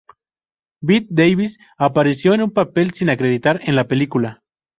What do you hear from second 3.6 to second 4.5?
en la película.